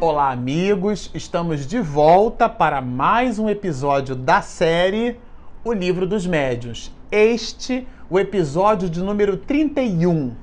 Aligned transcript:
Olá, 0.00 0.30
amigos! 0.30 1.10
Estamos 1.12 1.66
de 1.66 1.80
volta 1.80 2.48
para 2.48 2.80
mais 2.80 3.36
um 3.36 3.48
episódio 3.48 4.14
da 4.14 4.40
série 4.40 5.18
O 5.64 5.72
Livro 5.72 6.06
dos 6.06 6.24
Médiuns. 6.24 6.94
Este, 7.10 7.84
o 8.08 8.16
episódio 8.16 8.88
de 8.88 9.02
número 9.02 9.36
31. 9.36 10.36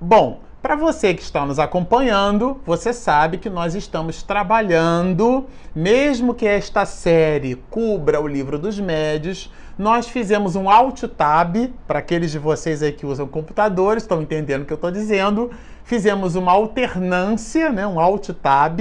Bom, 0.00 0.38
para 0.62 0.76
você 0.76 1.14
que 1.14 1.22
está 1.22 1.44
nos 1.44 1.58
acompanhando, 1.58 2.60
você 2.64 2.92
sabe 2.92 3.38
que 3.38 3.50
nós 3.50 3.74
estamos 3.74 4.22
trabalhando, 4.22 5.46
mesmo 5.74 6.32
que 6.32 6.46
esta 6.46 6.86
série 6.86 7.56
cubra 7.68 8.20
o 8.20 8.28
livro 8.28 8.56
dos 8.56 8.78
médios, 8.78 9.50
nós 9.76 10.08
fizemos 10.08 10.54
um 10.54 10.70
alt 10.70 11.02
tab 11.08 11.72
para 11.88 11.98
aqueles 11.98 12.30
de 12.30 12.38
vocês 12.38 12.84
aí 12.84 12.92
que 12.92 13.04
usam 13.04 13.26
computadores, 13.26 14.04
estão 14.04 14.22
entendendo 14.22 14.62
o 14.62 14.64
que 14.64 14.72
eu 14.72 14.76
estou 14.76 14.92
dizendo. 14.92 15.50
Fizemos 15.86 16.34
uma 16.34 16.50
alternância, 16.50 17.70
né, 17.70 17.86
um 17.86 18.00
alt 18.00 18.30
tab 18.42 18.80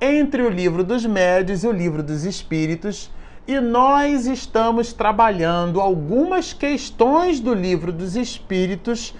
entre 0.00 0.42
o 0.42 0.48
livro 0.48 0.84
dos 0.84 1.04
médios 1.04 1.64
e 1.64 1.66
o 1.66 1.72
livro 1.72 2.04
dos 2.04 2.24
espíritos. 2.24 3.10
E 3.48 3.58
nós 3.58 4.26
estamos 4.26 4.92
trabalhando 4.92 5.80
algumas 5.80 6.52
questões 6.52 7.40
do 7.40 7.52
livro 7.52 7.92
dos 7.92 8.14
espíritos 8.14 9.12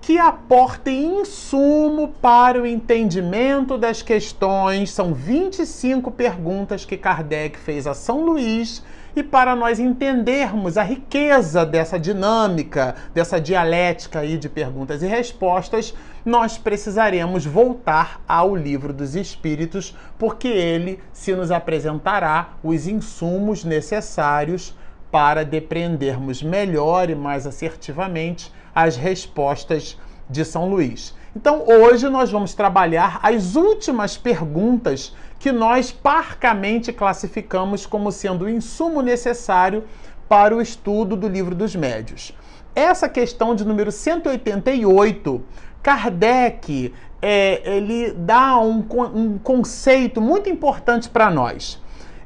que 0.00 0.18
aportem 0.18 1.20
insumo 1.20 2.08
para 2.20 2.60
o 2.60 2.66
entendimento 2.66 3.78
das 3.78 4.02
questões. 4.02 4.90
São 4.90 5.14
25 5.14 6.10
perguntas 6.10 6.84
que 6.84 6.96
Kardec 6.96 7.60
fez 7.60 7.86
a 7.86 7.94
São 7.94 8.24
Luís 8.24 8.82
e 9.14 9.22
para 9.22 9.54
nós 9.54 9.78
entendermos 9.78 10.76
a 10.76 10.82
riqueza 10.82 11.66
dessa 11.66 11.98
dinâmica, 11.98 12.94
dessa 13.12 13.40
dialética 13.40 14.20
aí 14.20 14.38
de 14.38 14.48
perguntas 14.48 15.02
e 15.02 15.06
respostas, 15.06 15.94
nós 16.24 16.56
precisaremos 16.56 17.44
voltar 17.44 18.22
ao 18.26 18.56
livro 18.56 18.92
dos 18.92 19.14
Espíritos, 19.14 19.94
porque 20.18 20.48
ele 20.48 20.98
se 21.12 21.34
nos 21.34 21.50
apresentará 21.50 22.54
os 22.62 22.86
insumos 22.86 23.64
necessários 23.64 24.74
para 25.10 25.44
depreendermos 25.44 26.42
melhor 26.42 27.10
e 27.10 27.14
mais 27.14 27.46
assertivamente 27.46 28.50
as 28.74 28.96
respostas 28.96 29.98
de 30.30 30.44
São 30.44 30.70
Luís. 30.70 31.14
Então, 31.34 31.64
hoje 31.66 32.08
nós 32.10 32.30
vamos 32.30 32.52
trabalhar 32.52 33.18
as 33.22 33.56
últimas 33.56 34.18
perguntas 34.18 35.16
que 35.38 35.50
nós 35.50 35.90
parcamente 35.90 36.92
classificamos 36.92 37.86
como 37.86 38.12
sendo 38.12 38.44
o 38.44 38.50
insumo 38.50 39.00
necessário 39.00 39.84
para 40.28 40.54
o 40.54 40.60
estudo 40.60 41.16
do 41.16 41.26
livro 41.26 41.54
dos 41.54 41.74
médios. 41.74 42.36
Essa 42.74 43.08
questão 43.08 43.54
de 43.54 43.64
número 43.64 43.90
188, 43.90 45.42
Kardec 45.82 46.92
é, 47.20 47.76
ele 47.76 48.12
dá 48.12 48.58
um, 48.58 48.84
um 49.14 49.38
conceito 49.38 50.20
muito 50.20 50.50
importante 50.50 51.08
para 51.08 51.30
nós. 51.30 51.80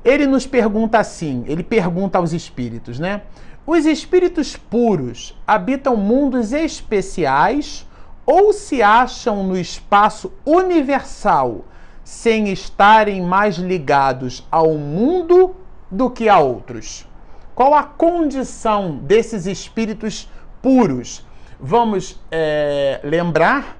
Ele 0.05 0.27
nos 0.27 0.47
pergunta 0.47 0.99
assim: 0.99 1.45
ele 1.47 1.63
pergunta 1.63 2.19
aos 2.19 2.33
espíritos, 2.33 2.99
né? 2.99 3.23
Os 3.67 3.87
espíritos 3.87 4.57
puros 4.57 5.37
habitam 5.47 5.97
mundos 5.97 6.53
especiais 6.53 7.87
ou 8.27 8.53
se 8.53 8.83
acham 8.83 9.45
no 9.45 9.57
espaço 9.57 10.33
universal 10.45 11.65
sem 12.03 12.49
estarem 12.49 13.23
mais 13.23 13.57
ligados 13.57 14.47
ao 14.51 14.75
mundo 14.75 15.55
do 15.89 16.11
que 16.11 16.29
a 16.29 16.41
outros? 16.41 17.07
Qual 17.55 17.73
a 17.73 17.85
condição 17.85 18.97
desses 18.97 19.47
espíritos 19.47 20.29
puros? 20.61 21.25
Vamos 21.59 22.21
é, 22.31 23.01
lembrar 23.03 23.79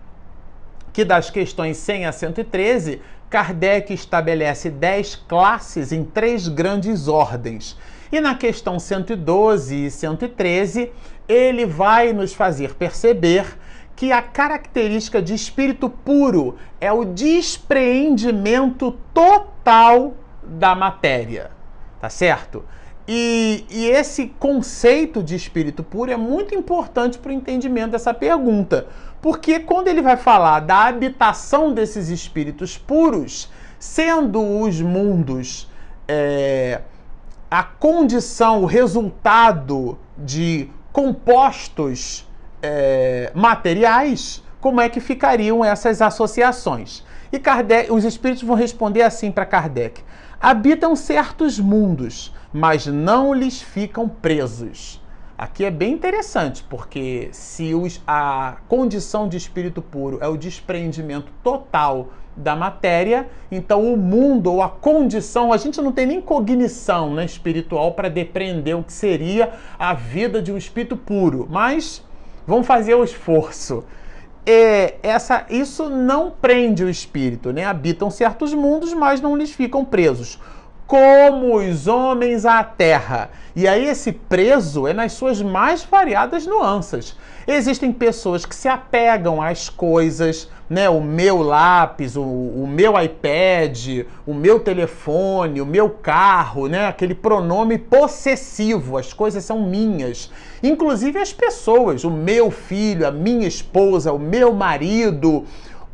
que 0.93 1.05
das 1.05 1.29
questões 1.29 1.77
100 1.77 2.07
a 2.07 2.13
113, 2.13 3.03
Kardec 3.29 3.93
estabelece 3.93 4.71
10 4.71 5.17
classes 5.29 5.93
em 5.93 6.05
três 6.05 6.49
grandes 6.49 7.07
ordens. 7.07 7.77
E 8.11 8.19
na 8.19 8.35
questão 8.35 8.79
112 8.79 9.87
e 9.87 9.91
113, 9.91 10.91
ele 11.29 11.67
vai 11.67 12.13
nos 12.15 12.33
fazer 12.33 12.75
perceber 12.75 13.59
que 13.97 14.13
a 14.13 14.21
característica 14.21 15.23
de 15.23 15.35
espírito 15.35 15.89
puro 15.89 16.57
é 16.81 16.93
o 16.93 17.05
despreendimento 17.05 18.93
total 19.13 20.15
da 20.45 20.75
matéria. 20.75 21.51
Tá 22.01 22.11
certo? 22.11 22.63
E, 23.09 23.65
e, 23.71 23.87
esse 23.87 24.27
conceito 24.39 25.23
de 25.23 25.35
espírito 25.35 25.83
puro 25.83 26.11
é 26.11 26.17
muito 26.17 26.55
importante 26.55 27.19
para 27.19 27.31
o 27.31 27.33
entendimento 27.33 27.93
dessa 27.93 28.13
pergunta. 28.13 28.87
Porque 29.23 29.61
quando 29.61 29.89
ele 29.89 30.03
vai 30.03 30.17
falar 30.17 30.61
da 30.61 30.87
habitação 30.87 31.73
desses 31.73 32.09
espíritos 32.09 32.77
puros, 32.77 33.49
sendo 33.79 34.61
os 34.61 34.81
mundos. 34.81 35.69
É, 36.09 36.83
a 37.51 37.63
condição, 37.63 38.63
o 38.63 38.67
resultado 38.67 39.99
de 40.19 40.69
compostos 40.93 42.27
é, 42.67 43.31
materiais, 43.35 44.43
como 44.61 44.81
é 44.81 44.89
que 44.89 45.01
ficariam 45.01 45.65
essas 45.65 46.03
associações? 46.03 47.05
E 47.33 47.39
Kardec, 47.39 47.93
os 47.93 48.05
espíritos 48.05 48.43
vão 48.43 48.57
responder 48.57 49.03
assim 49.03 49.31
para 49.31 49.47
Kardec: 49.47 50.03
habitam 50.41 50.97
certos 50.97 51.61
mundos, 51.61 52.35
mas 52.53 52.87
não 52.87 53.33
lhes 53.33 53.61
ficam 53.61 54.09
presos. 54.09 55.01
Aqui 55.39 55.65
é 55.67 55.71
bem 55.71 55.93
interessante, 55.93 56.65
porque 56.69 57.29
se 57.31 57.75
os, 57.75 58.01
a 58.07 58.57
condição 58.69 59.29
de 59.29 59.37
espírito 59.37 59.83
puro 59.83 60.19
é 60.23 60.27
o 60.27 60.37
desprendimento 60.37 61.31
total 61.43 62.09
da 62.35 62.57
matéria, 62.57 63.29
então 63.51 63.93
o 63.93 63.97
mundo 63.97 64.53
ou 64.53 64.63
a 64.63 64.69
condição, 64.69 65.53
a 65.53 65.57
gente 65.57 65.81
não 65.81 65.93
tem 65.93 66.07
nem 66.07 66.21
cognição 66.21 67.15
né, 67.15 67.25
espiritual 67.25 67.93
para 67.93 68.09
depreender 68.09 68.77
o 68.77 68.83
que 68.83 68.93
seria 68.93 69.53
a 69.79 69.95
vida 69.95 70.43
de 70.43 70.53
um 70.53 70.57
espírito 70.57 70.97
puro, 70.97 71.47
mas 71.51 72.03
vamos 72.47 72.67
fazer 72.67 72.95
o 72.95 73.05
esforço. 73.05 73.85
É, 74.45 74.95
essa, 75.03 75.45
isso 75.51 75.89
não 75.91 76.31
prende 76.31 76.85
o 76.85 76.89
espírito, 76.89 77.53
né? 77.53 77.65
Habitam 77.65 78.11
certos 78.11 78.55
mundos, 78.55 78.95
mas 78.95 79.21
não 79.21 79.37
lhes 79.37 79.51
ficam 79.51 79.85
presos 79.85 80.39
como 80.87 81.57
os 81.57 81.87
homens 81.87 82.47
à 82.47 82.63
terra. 82.63 83.31
E 83.55 83.67
aí 83.67 83.87
esse 83.87 84.13
preso 84.13 84.87
é 84.87 84.93
nas 84.93 85.13
suas 85.13 85.43
mais 85.43 85.85
variadas 85.85 86.47
nuances. 86.47 87.17
Existem 87.49 87.93
pessoas 87.93 88.45
que 88.45 88.57
se 88.57 88.67
apegam 88.67 89.41
às 89.41 89.69
coisas, 89.69 90.51
né? 90.69 90.91
O 90.91 91.01
meu 91.01 91.43
lápis, 91.43 92.17
o, 92.17 92.23
o 92.23 92.67
meu 92.67 93.01
iPad, 93.01 94.05
o 94.27 94.35
meu 94.35 94.59
telefone, 94.59 95.61
o 95.61 95.67
meu 95.67 95.89
carro, 95.89 96.67
né? 96.67 96.87
Aquele 96.87 97.15
pronome 97.15 97.79
possessivo, 97.79 98.99
as 98.99 99.13
coisas 99.13 99.45
são 99.45 99.63
minhas. 99.63 100.31
Inclusive 100.61 101.21
as 101.21 101.33
pessoas, 101.33 102.03
o 102.03 102.11
meu 102.11 102.51
filho, 102.51 103.07
a 103.07 103.13
minha 103.13 103.47
esposa, 103.47 104.13
o 104.13 104.19
meu 104.19 104.53
marido, 104.53 105.45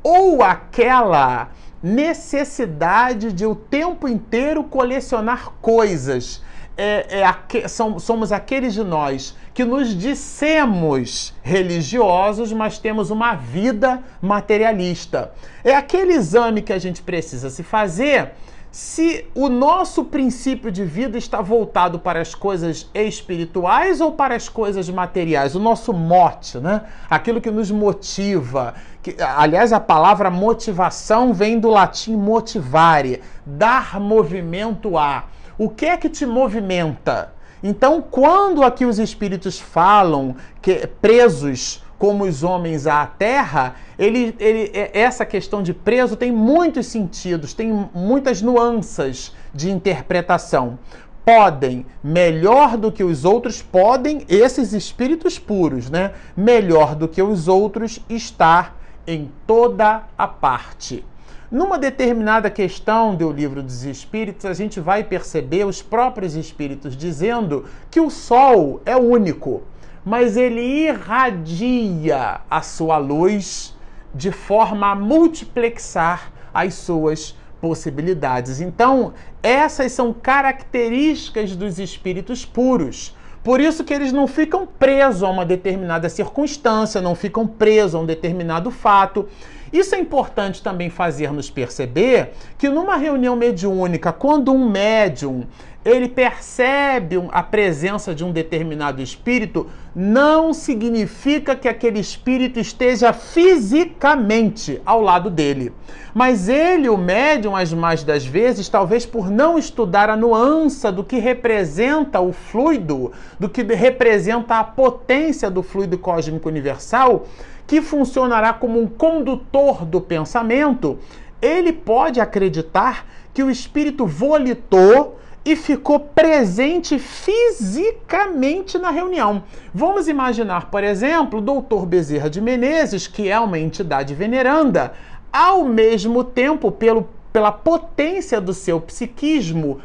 ou 0.02 0.42
aquela 0.42 1.50
necessidade 1.82 3.32
de 3.32 3.44
o 3.44 3.54
tempo 3.54 4.08
inteiro 4.08 4.64
colecionar 4.64 5.50
coisas. 5.60 6.41
É, 6.76 7.18
é, 7.18 7.24
aque, 7.24 7.68
são, 7.68 7.98
somos 7.98 8.32
aqueles 8.32 8.72
de 8.72 8.82
nós 8.82 9.36
que 9.52 9.64
nos 9.64 9.94
dissemos 9.94 11.34
religiosos, 11.42 12.52
mas 12.52 12.78
temos 12.78 13.10
uma 13.10 13.34
vida 13.34 14.02
materialista. 14.20 15.32
É 15.62 15.74
aquele 15.74 16.14
exame 16.14 16.62
que 16.62 16.72
a 16.72 16.78
gente 16.78 17.02
precisa 17.02 17.50
se 17.50 17.62
fazer 17.62 18.32
se 18.72 19.26
o 19.34 19.50
nosso 19.50 20.02
princípio 20.02 20.72
de 20.72 20.82
vida 20.82 21.18
está 21.18 21.42
voltado 21.42 21.98
para 21.98 22.22
as 22.22 22.34
coisas 22.34 22.88
espirituais 22.94 24.00
ou 24.00 24.12
para 24.12 24.34
as 24.34 24.48
coisas 24.48 24.88
materiais, 24.88 25.54
o 25.54 25.60
nosso 25.60 25.92
mote, 25.92 26.56
né? 26.56 26.80
Aquilo 27.10 27.38
que 27.38 27.50
nos 27.50 27.70
motiva. 27.70 28.72
Que, 29.02 29.14
aliás, 29.20 29.74
a 29.74 29.80
palavra 29.80 30.30
motivação 30.30 31.34
vem 31.34 31.60
do 31.60 31.68
latim 31.68 32.16
motivare, 32.16 33.20
dar 33.44 34.00
movimento 34.00 34.96
a. 34.96 35.24
O 35.58 35.68
que 35.68 35.86
é 35.86 35.96
que 35.96 36.08
te 36.08 36.24
movimenta? 36.24 37.32
Então, 37.62 38.02
quando 38.02 38.62
aqui 38.64 38.84
os 38.84 38.98
espíritos 38.98 39.60
falam 39.60 40.34
que 40.60 40.86
presos 41.00 41.82
como 42.02 42.24
os 42.24 42.42
homens 42.42 42.88
à 42.88 43.06
terra, 43.06 43.76
ele, 43.96 44.34
ele, 44.40 44.72
é, 44.74 44.90
essa 44.92 45.24
questão 45.24 45.62
de 45.62 45.72
preso 45.72 46.16
tem 46.16 46.32
muitos 46.32 46.86
sentidos, 46.86 47.54
tem 47.54 47.88
muitas 47.94 48.42
nuances 48.42 49.32
de 49.54 49.70
interpretação. 49.70 50.80
Podem, 51.24 51.86
melhor 52.02 52.76
do 52.76 52.90
que 52.90 53.04
os 53.04 53.24
outros, 53.24 53.62
podem 53.62 54.24
esses 54.28 54.72
espíritos 54.72 55.38
puros, 55.38 55.88
né? 55.88 56.10
Melhor 56.36 56.96
do 56.96 57.06
que 57.06 57.22
os 57.22 57.46
outros, 57.46 58.00
estar 58.08 58.76
em 59.06 59.30
toda 59.46 60.02
a 60.18 60.26
parte. 60.26 61.04
Numa 61.52 61.78
determinada 61.78 62.50
questão 62.50 63.14
do 63.14 63.30
livro 63.30 63.62
dos 63.62 63.84
Espíritos, 63.84 64.46
a 64.46 64.54
gente 64.54 64.80
vai 64.80 65.04
perceber 65.04 65.64
os 65.64 65.80
próprios 65.80 66.34
Espíritos 66.34 66.96
dizendo 66.96 67.66
que 67.90 68.00
o 68.00 68.10
Sol 68.10 68.80
é 68.84 68.96
único 68.96 69.62
mas 70.04 70.36
ele 70.36 70.60
irradia 70.88 72.40
a 72.50 72.60
sua 72.60 72.98
luz 72.98 73.74
de 74.14 74.30
forma 74.32 74.90
a 74.90 74.94
multiplexar 74.94 76.32
as 76.52 76.74
suas 76.74 77.36
possibilidades. 77.60 78.60
Então, 78.60 79.14
essas 79.42 79.92
são 79.92 80.12
características 80.12 81.54
dos 81.54 81.78
espíritos 81.78 82.44
puros. 82.44 83.16
Por 83.42 83.60
isso 83.60 83.84
que 83.84 83.94
eles 83.94 84.12
não 84.12 84.26
ficam 84.26 84.66
presos 84.66 85.22
a 85.22 85.28
uma 85.28 85.44
determinada 85.44 86.08
circunstância, 86.08 87.00
não 87.00 87.14
ficam 87.14 87.46
presos 87.46 87.94
a 87.94 87.98
um 87.98 88.06
determinado 88.06 88.70
fato. 88.70 89.28
Isso 89.72 89.94
é 89.94 89.98
importante 89.98 90.62
também 90.62 90.90
fazer-nos 90.90 91.48
perceber 91.48 92.32
que 92.58 92.68
numa 92.68 92.96
reunião 92.96 93.34
mediúnica, 93.34 94.12
quando 94.12 94.52
um 94.52 94.68
médium 94.68 95.46
ele 95.84 96.08
percebe 96.08 97.16
a 97.32 97.42
presença 97.42 98.14
de 98.14 98.24
um 98.24 98.30
determinado 98.30 99.02
espírito, 99.02 99.68
não 99.94 100.54
significa 100.54 101.56
que 101.56 101.68
aquele 101.68 101.98
espírito 101.98 102.60
esteja 102.60 103.12
fisicamente 103.12 104.80
ao 104.86 105.00
lado 105.00 105.28
dele. 105.28 105.72
Mas 106.14 106.48
ele, 106.48 106.88
o 106.88 106.96
médium, 106.96 107.56
as 107.56 107.72
mais 107.72 108.04
das 108.04 108.24
vezes, 108.24 108.68
talvez 108.68 109.04
por 109.04 109.28
não 109.28 109.58
estudar 109.58 110.08
a 110.08 110.16
nuance 110.16 110.88
do 110.92 111.02
que 111.02 111.18
representa 111.18 112.20
o 112.20 112.32
fluido, 112.32 113.10
do 113.40 113.48
que 113.48 113.62
representa 113.62 114.60
a 114.60 114.64
potência 114.64 115.50
do 115.50 115.62
fluido 115.62 115.98
cósmico 115.98 116.48
universal, 116.48 117.26
que 117.66 117.80
funcionará 117.80 118.52
como 118.52 118.80
um 118.80 118.86
condutor 118.86 119.84
do 119.84 120.00
pensamento, 120.00 120.98
ele 121.40 121.72
pode 121.72 122.20
acreditar 122.20 123.06
que 123.32 123.42
o 123.42 123.50
espírito 123.50 124.06
volitou 124.06 125.18
e 125.44 125.56
ficou 125.56 125.98
presente 125.98 126.98
fisicamente 126.98 128.78
na 128.78 128.90
reunião. 128.90 129.42
Vamos 129.74 130.06
imaginar, 130.06 130.70
por 130.70 130.84
exemplo, 130.84 131.40
o 131.40 131.42
doutor 131.42 131.84
Bezerra 131.84 132.30
de 132.30 132.40
Menezes, 132.40 133.08
que 133.08 133.28
é 133.28 133.40
uma 133.40 133.58
entidade 133.58 134.14
veneranda, 134.14 134.92
ao 135.32 135.64
mesmo 135.64 136.22
tempo, 136.22 136.70
pelo, 136.70 137.08
pela 137.32 137.50
potência 137.50 138.40
do 138.40 138.54
seu 138.54 138.80
psiquismo, 138.80 139.80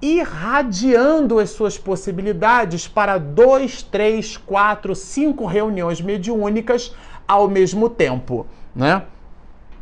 irradiando 0.00 1.38
as 1.38 1.50
suas 1.50 1.76
possibilidades 1.76 2.88
para 2.88 3.18
dois, 3.18 3.82
três, 3.82 4.36
quatro, 4.36 4.94
cinco 4.96 5.44
reuniões 5.44 6.00
mediúnicas 6.00 6.94
ao 7.26 7.48
mesmo 7.48 7.88
tempo, 7.88 8.46
né? 8.74 9.02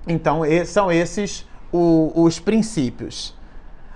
Então, 0.06 0.42
são 0.64 0.90
esses 0.90 1.46
os 1.72 2.40
princípios. 2.40 3.34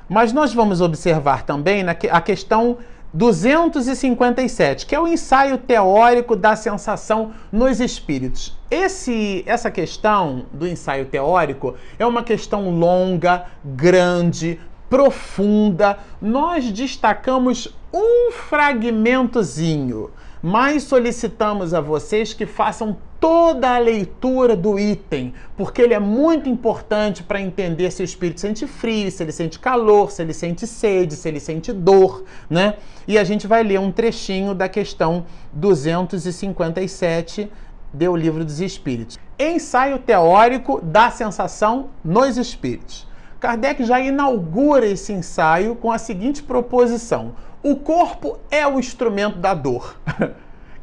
Mas 0.09 0.33
nós 0.33 0.53
vamos 0.55 0.81
observar 0.81 1.43
também 1.45 1.85
a 1.89 2.21
questão 2.21 2.79
257, 3.13 4.87
que 4.87 4.95
é 4.95 5.01
o 5.01 5.07
ensaio 5.07 5.57
teórico 5.57 6.35
da 6.35 6.57
sensação 6.57 7.33
nos 7.51 7.81
espíritos. 7.81 8.57
Esse, 8.71 9.45
essa 9.47 9.71
questão 9.71 10.47
do 10.53 10.67
ensaio 10.67 11.07
teórico 11.07 11.75
é 11.99 12.05
uma 12.05 12.23
questão 12.23 12.71
longa, 12.71 13.47
grande, 13.65 14.61
profunda. 14.91 15.99
Nós 16.21 16.71
destacamos 16.71 17.75
um 17.93 18.33
fragmentozinho 18.33 20.11
mas 20.47 20.83
solicitamos 20.83 21.73
a 21.73 21.81
vocês 21.81 22.35
que 22.35 22.45
façam 22.45 22.99
toda 23.19 23.75
a 23.75 23.79
leitura 23.79 24.55
do 24.55 24.79
item, 24.79 25.33
porque 25.57 25.81
ele 25.81 25.95
é 25.95 25.99
muito 25.99 26.51
importante 26.51 27.23
para 27.23 27.41
entender 27.41 27.91
se 27.91 28.03
o 28.03 28.05
espírito 28.05 28.43
sente 28.43 28.67
frio, 28.67 29.11
se 29.11 29.23
ele 29.23 29.33
sente 29.33 29.59
calor, 29.59 30.11
se 30.11 30.21
ele 30.21 30.35
sente 30.35 30.67
sede, 30.67 31.17
se 31.17 31.27
ele 31.27 31.41
sente 31.41 31.73
dor, 31.73 32.25
né? 32.51 32.75
E 33.09 33.17
a 33.17 33.25
gente 33.25 33.47
vai 33.47 33.63
ler 33.63 33.81
um 33.81 33.91
trechinho 33.91 34.55
da 34.55 34.69
questão 34.69 35.25
257 35.55 37.51
do 37.91 38.15
Livro 38.15 38.45
dos 38.45 38.61
Espíritos. 38.61 39.19
Ensaio 39.39 39.99
teórico 39.99 40.79
da 40.83 41.11
sensação 41.11 41.89
nos 42.05 42.37
espíritos. 42.37 43.09
Kardec 43.41 43.83
já 43.83 43.99
inaugura 43.99 44.85
esse 44.85 45.11
ensaio 45.11 45.75
com 45.75 45.91
a 45.91 45.97
seguinte 45.97 46.43
proposição: 46.43 47.33
o 47.65 47.77
corpo 47.77 48.39
é 48.51 48.67
o 48.67 48.79
instrumento 48.79 49.39
da 49.39 49.55
dor. 49.55 49.97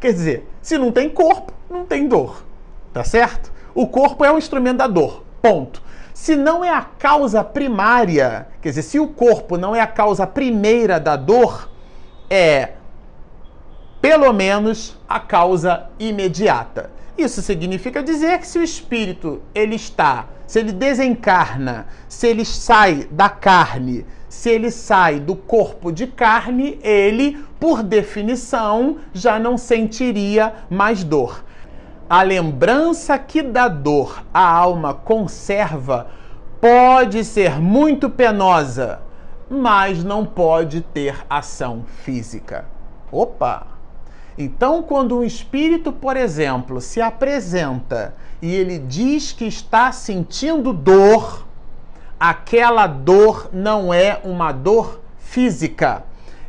Quer 0.02 0.14
dizer, 0.14 0.50
se 0.64 0.80
não 0.80 0.92
tem 0.92 1.08
corpo, 1.08 1.54
não 1.70 1.86
tem 1.86 2.08
dor. 2.08 2.44
Tá 2.92 3.04
certo? 3.04 3.54
O 3.76 3.88
corpo 3.88 4.26
é 4.26 4.32
o 4.32 4.38
instrumento 4.38 4.78
da 4.78 4.88
dor. 4.88 5.24
Ponto. 5.44 5.82
Se 6.12 6.36
não 6.36 6.66
é 6.66 6.70
a 6.70 6.82
causa 6.82 7.44
primária, 7.44 8.48
quer 8.62 8.70
dizer, 8.70 8.82
se 8.82 9.00
o 9.00 9.08
corpo 9.08 9.58
não 9.58 9.76
é 9.76 9.80
a 9.80 9.88
causa 9.88 10.28
primeira 10.28 11.00
da 11.00 11.16
dor, 11.16 11.72
é 12.30 12.74
pelo 14.02 14.32
menos 14.34 15.00
a 15.08 15.20
causa 15.20 15.88
imediata. 15.98 16.92
Isso 17.18 17.42
significa 17.42 18.04
dizer 18.04 18.40
que 18.40 18.48
se 18.48 18.60
o 18.60 18.64
espírito 18.64 19.42
ele 19.56 19.76
está, 19.76 20.28
se 20.46 20.60
ele 20.60 20.74
desencarna, 20.74 21.88
se 22.08 22.28
ele 22.28 22.44
sai 22.44 23.08
da 23.10 23.30
carne, 23.30 24.06
se 24.32 24.50
ele 24.50 24.72
sai 24.72 25.20
do 25.20 25.36
corpo 25.36 25.92
de 25.92 26.08
carne, 26.08 26.80
ele, 26.82 27.38
por 27.60 27.84
definição, 27.84 28.96
já 29.14 29.38
não 29.38 29.58
sentiria 29.58 30.54
mais 30.70 31.04
dor. 31.04 31.44
A 32.10 32.24
lembrança 32.24 33.20
que 33.20 33.42
da 33.42 33.68
dor 33.68 34.24
a 34.34 34.42
alma 34.42 34.94
conserva 34.94 36.08
pode 36.62 37.26
ser 37.26 37.60
muito 37.60 38.10
penosa, 38.10 39.02
mas 39.50 40.02
não 40.02 40.26
pode 40.26 40.80
ter 40.80 41.26
ação 41.30 41.84
física. 41.84 42.64
Opa! 43.12 43.68
Então, 44.38 44.82
quando 44.82 45.20
um 45.20 45.26
espírito, 45.26 45.92
por 45.92 46.16
exemplo, 46.16 46.80
se 46.80 47.02
apresenta 47.02 48.16
e 48.42 48.56
ele 48.56 48.80
diz 48.80 49.34
que 49.34 49.44
está 49.44 49.92
sentindo 49.92 50.72
dor, 50.72 51.51
aquela 52.22 52.86
dor 52.86 53.50
não 53.52 53.92
é 53.92 54.22
uma 54.24 54.52
dor 54.52 55.02
física. 55.18 56.04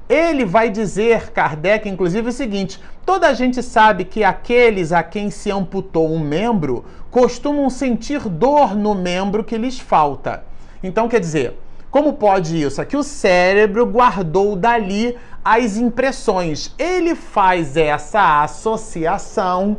Ele 0.07 0.45
vai 0.45 0.69
dizer, 0.69 1.31
Kardec, 1.31 1.89
inclusive, 1.89 2.29
o 2.29 2.33
seguinte: 2.33 2.79
toda 3.07 3.27
a 3.27 3.33
gente 3.33 3.63
sabe 3.63 4.05
que 4.05 4.23
aqueles 4.23 4.93
a 4.93 5.03
quem 5.03 5.31
se 5.31 5.51
amputou 5.51 6.13
um 6.13 6.19
membro 6.19 6.85
costumam 7.11 7.71
sentir 7.71 8.29
dor 8.29 8.77
no 8.77 8.95
membro 8.95 9.43
que 9.43 9.57
lhes 9.57 9.79
falta. 9.79 10.45
Então, 10.83 11.09
quer 11.09 11.21
dizer, 11.21 11.59
como 11.91 12.13
pode 12.15 12.63
isso? 12.63 12.83
Aqui 12.83 12.97
o 12.97 13.03
cérebro 13.03 13.87
guardou 13.87 14.55
dali 14.55 15.17
as 15.43 15.79
impressões. 15.79 16.75
Ele 16.79 17.14
faz 17.14 17.79
essa 17.79 18.43
associação 18.43 19.79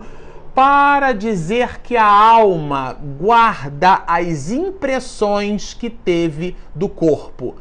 para 0.53 1.13
dizer 1.13 1.81
que 1.81 1.97
a 1.97 2.05
alma 2.05 2.95
guarda 3.19 4.03
as 4.05 4.51
impressões 4.51 5.73
que 5.73 5.89
teve 5.89 6.55
do 6.75 6.87
corpo. 6.87 7.55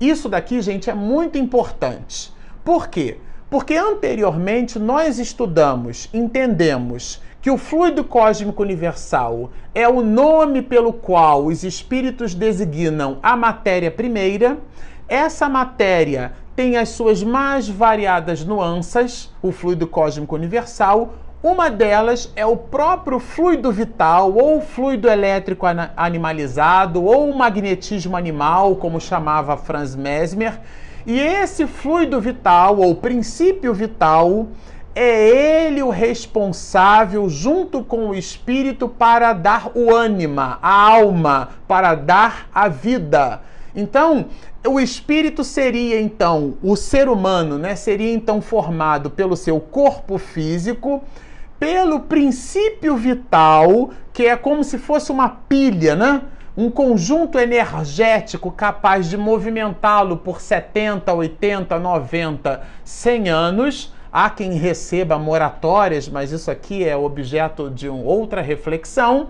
Isso 0.00 0.28
daqui, 0.28 0.60
gente, 0.60 0.90
é 0.90 0.94
muito 0.94 1.38
importante. 1.38 2.32
Por 2.62 2.88
quê? 2.88 3.18
Porque 3.48 3.76
anteriormente 3.76 4.78
nós 4.78 5.18
estudamos, 5.18 6.10
entendemos 6.12 7.22
que 7.40 7.50
o 7.50 7.56
fluido 7.56 8.02
cósmico 8.02 8.62
universal 8.62 9.50
é 9.74 9.88
o 9.88 10.02
nome 10.02 10.60
pelo 10.60 10.92
qual 10.92 11.46
os 11.46 11.62
espíritos 11.62 12.34
designam 12.34 13.18
a 13.22 13.36
matéria 13.36 13.90
primeira. 13.90 14.58
Essa 15.06 15.48
matéria 15.48 16.32
tem 16.56 16.76
as 16.76 16.90
suas 16.90 17.22
mais 17.22 17.68
variadas 17.68 18.44
nuances, 18.44 19.30
o 19.42 19.52
fluido 19.52 19.86
cósmico 19.86 20.34
universal, 20.34 21.14
uma 21.44 21.68
delas 21.68 22.32
é 22.34 22.46
o 22.46 22.56
próprio 22.56 23.20
fluido 23.20 23.70
vital, 23.70 24.32
ou 24.32 24.62
fluido 24.62 25.10
elétrico 25.10 25.66
animalizado, 25.94 27.04
ou 27.04 27.36
magnetismo 27.36 28.16
animal, 28.16 28.76
como 28.76 28.98
chamava 28.98 29.54
Franz 29.54 29.94
Mesmer. 29.94 30.58
E 31.06 31.20
esse 31.20 31.66
fluido 31.66 32.18
vital, 32.18 32.78
ou 32.78 32.94
princípio 32.94 33.74
vital, 33.74 34.46
é 34.94 35.66
ele 35.66 35.82
o 35.82 35.90
responsável, 35.90 37.28
junto 37.28 37.84
com 37.84 38.08
o 38.08 38.14
espírito, 38.14 38.88
para 38.88 39.34
dar 39.34 39.70
o 39.74 39.94
ânima, 39.94 40.58
a 40.62 40.72
alma, 40.72 41.50
para 41.68 41.94
dar 41.94 42.48
a 42.54 42.68
vida. 42.68 43.42
Então, 43.76 44.26
o 44.66 44.80
espírito 44.80 45.44
seria 45.44 46.00
então 46.00 46.54
o 46.62 46.74
ser 46.74 47.06
humano, 47.06 47.58
né? 47.58 47.76
Seria 47.76 48.14
então 48.14 48.40
formado 48.40 49.10
pelo 49.10 49.36
seu 49.36 49.60
corpo 49.60 50.16
físico, 50.16 51.02
pelo 51.64 52.00
princípio 52.00 52.94
vital, 52.94 53.88
que 54.12 54.26
é 54.26 54.36
como 54.36 54.62
se 54.62 54.76
fosse 54.76 55.10
uma 55.10 55.30
pilha, 55.30 55.96
né? 55.96 56.20
Um 56.54 56.70
conjunto 56.70 57.38
energético 57.38 58.52
capaz 58.52 59.08
de 59.08 59.16
movimentá-lo 59.16 60.18
por 60.18 60.42
70, 60.42 61.10
80, 61.10 61.78
90, 61.78 62.62
100 62.84 63.28
anos. 63.30 63.94
Há 64.12 64.28
quem 64.28 64.58
receba 64.58 65.18
moratórias, 65.18 66.06
mas 66.06 66.32
isso 66.32 66.50
aqui 66.50 66.86
é 66.86 66.94
objeto 66.94 67.70
de 67.70 67.88
uma 67.88 68.04
outra 68.04 68.42
reflexão. 68.42 69.28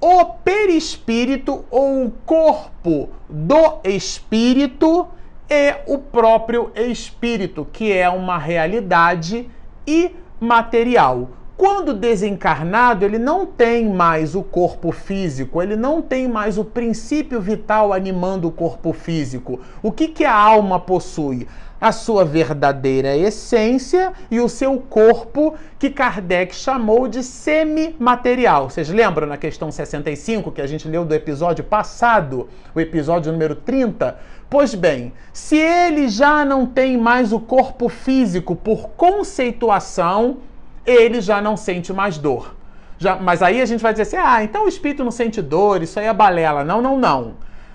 O 0.00 0.24
perispírito 0.26 1.64
ou 1.68 2.04
o 2.04 2.12
corpo 2.24 3.08
do 3.28 3.80
espírito 3.82 5.08
é 5.48 5.80
o 5.84 5.98
próprio 5.98 6.70
espírito, 6.76 7.66
que 7.72 7.92
é 7.92 8.08
uma 8.08 8.38
realidade 8.38 9.50
imaterial. 9.84 11.39
Quando 11.60 11.92
desencarnado, 11.92 13.04
ele 13.04 13.18
não 13.18 13.44
tem 13.44 13.86
mais 13.86 14.34
o 14.34 14.42
corpo 14.42 14.90
físico, 14.90 15.60
ele 15.60 15.76
não 15.76 16.00
tem 16.00 16.26
mais 16.26 16.56
o 16.56 16.64
princípio 16.64 17.38
vital 17.38 17.92
animando 17.92 18.48
o 18.48 18.50
corpo 18.50 18.94
físico. 18.94 19.60
O 19.82 19.92
que, 19.92 20.08
que 20.08 20.24
a 20.24 20.34
alma 20.34 20.80
possui? 20.80 21.46
A 21.78 21.92
sua 21.92 22.24
verdadeira 22.24 23.14
essência 23.14 24.14
e 24.30 24.40
o 24.40 24.48
seu 24.48 24.78
corpo, 24.78 25.54
que 25.78 25.90
Kardec 25.90 26.54
chamou 26.54 27.06
de 27.06 27.22
semimaterial. 27.22 28.70
Vocês 28.70 28.88
lembram 28.88 29.26
na 29.26 29.36
questão 29.36 29.70
65 29.70 30.52
que 30.52 30.62
a 30.62 30.66
gente 30.66 30.88
leu 30.88 31.04
do 31.04 31.14
episódio 31.14 31.62
passado, 31.62 32.48
o 32.74 32.80
episódio 32.80 33.32
número 33.32 33.54
30? 33.54 34.18
Pois 34.48 34.74
bem, 34.74 35.12
se 35.30 35.58
ele 35.58 36.08
já 36.08 36.42
não 36.42 36.64
tem 36.64 36.96
mais 36.96 37.34
o 37.34 37.38
corpo 37.38 37.90
físico 37.90 38.56
por 38.56 38.88
conceituação, 38.96 40.38
ele 40.86 41.20
já 41.20 41.40
não 41.40 41.56
sente 41.56 41.92
mais 41.92 42.18
dor. 42.18 42.54
Já, 42.98 43.16
mas 43.16 43.42
aí 43.42 43.62
a 43.62 43.66
gente 43.66 43.80
vai 43.80 43.92
dizer 43.92 44.02
assim: 44.02 44.16
ah, 44.16 44.44
então 44.44 44.66
o 44.66 44.68
espírito 44.68 45.02
não 45.02 45.10
sente 45.10 45.40
dor, 45.40 45.82
isso 45.82 45.98
aí 45.98 46.06
é 46.06 46.12
balela. 46.12 46.64
Não, 46.64 46.82
não, 46.82 46.98
não. 46.98 47.34